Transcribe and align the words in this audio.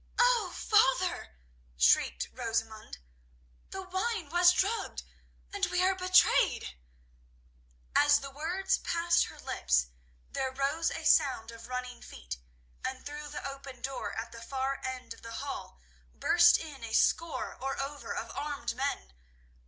"Oh, 0.17 0.51
father," 0.51 1.35
shrieked 1.77 2.29
Rosamund, 2.33 2.97
"the 3.69 3.83
wine 3.83 4.29
was 4.31 4.51
drugged 4.51 5.03
and 5.53 5.67
we 5.67 5.83
are 5.83 5.93
betrayed!" 5.93 6.75
As 7.95 8.19
the 8.19 8.31
words 8.31 8.79
passed 8.79 9.25
her 9.25 9.37
lips 9.39 9.89
there 10.31 10.51
rose 10.51 10.89
a 10.89 11.05
sound 11.05 11.51
of 11.51 11.67
running 11.67 12.01
feet, 12.01 12.37
and 12.83 13.05
through 13.05 13.27
the 13.27 13.47
open 13.47 13.83
door 13.83 14.11
at 14.13 14.31
the 14.31 14.41
far 14.41 14.81
end 14.83 15.13
of 15.13 15.21
the 15.21 15.33
hall 15.33 15.79
burst 16.15 16.57
in 16.57 16.83
a 16.83 16.93
score 16.93 17.53
or 17.61 17.79
over 17.79 18.11
of 18.15 18.35
armed 18.35 18.73
men. 18.73 19.13